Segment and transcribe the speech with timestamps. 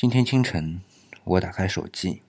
[0.00, 0.80] 今天清晨，
[1.24, 2.22] 我打开手机，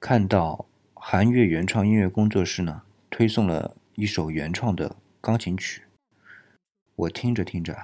[0.00, 5.84] 看到韩乐原创音乐工作室呢推送了一首原创的钢琴曲。
[6.96, 7.76] 我听着听着，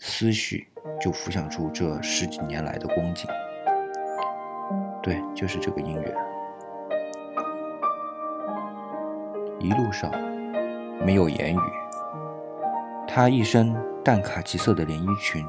[0.00, 0.66] 思绪
[1.00, 3.28] 就浮想出这十几年来的光景。
[5.00, 6.12] 对，就是这个音乐。
[9.60, 10.10] 一路上
[11.06, 11.60] 没有言语，
[13.06, 13.72] 他一身
[14.02, 15.46] 淡卡其色的连衣裙，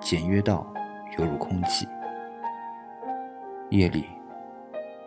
[0.00, 0.66] 简约到。
[1.18, 1.88] 犹如空气。
[3.70, 4.06] 夜里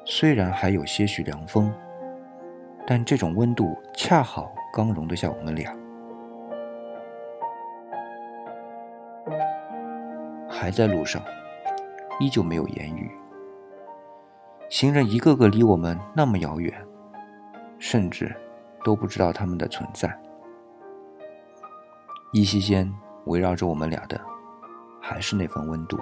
[0.05, 1.71] 虽然还有些许凉风，
[2.85, 5.73] 但这种温度恰好刚容得下我们俩。
[10.49, 11.21] 还在路上，
[12.19, 13.09] 依旧没有言语。
[14.67, 16.73] 行人一个个离我们那么遥远，
[17.77, 18.35] 甚至
[18.83, 20.13] 都不知道他们的存在。
[22.33, 22.91] 依稀间
[23.25, 24.19] 围绕着我们俩的。
[25.01, 25.99] 还是那份温度。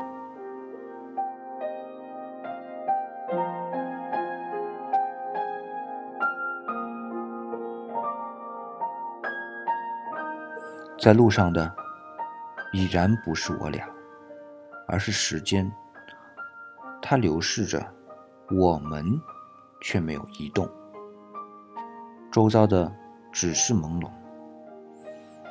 [10.99, 11.71] 在路上的
[12.73, 13.87] 已然不是我俩，
[14.87, 15.71] 而是时间。
[17.01, 17.85] 它流逝着，
[18.49, 19.05] 我们
[19.79, 20.67] 却没有移动。
[22.29, 22.91] 周遭的
[23.31, 24.09] 只是朦胧，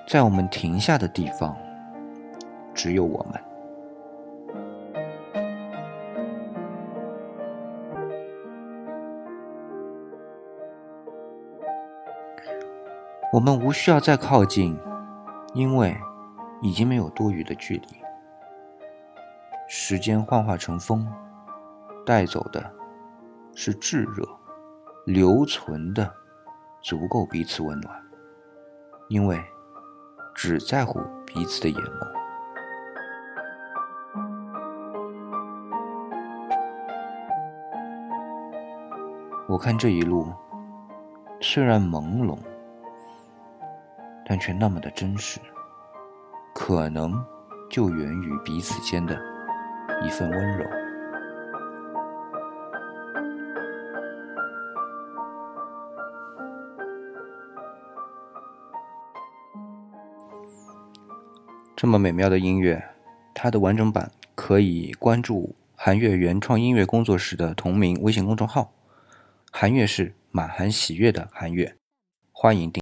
[0.06, 1.56] 在我们停下的地方。
[2.76, 3.42] 只有我们。
[13.32, 14.78] 我们无需要再靠近，
[15.52, 15.96] 因为
[16.62, 17.88] 已经没有多余的距离。
[19.68, 21.06] 时间幻化成风，
[22.06, 22.70] 带走的
[23.54, 24.24] 是炙热，
[25.04, 26.10] 留存的
[26.80, 28.00] 足够彼此温暖，
[29.08, 29.38] 因为
[30.34, 32.15] 只在乎彼此的眼眸。
[39.48, 40.26] 我看这一路，
[41.40, 42.36] 虽然朦胧，
[44.26, 45.38] 但却那么的真实。
[46.52, 47.24] 可能
[47.70, 49.16] 就源于彼此间的
[50.02, 50.64] 一份温柔。
[61.76, 62.82] 这么美妙的音乐，
[63.32, 68.72] 它的完整版可以关注韩月原创音乐工作室的同名微信公众号。
[69.52, 71.76] 韩月是满含喜悦的韩月，
[72.32, 72.74] 欢迎订。